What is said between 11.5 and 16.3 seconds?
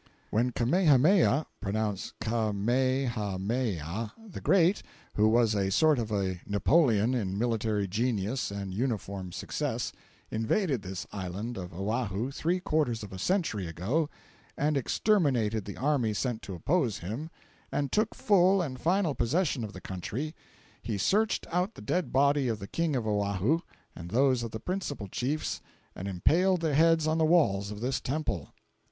of Oahu three quarters of a century ago, and exterminated the army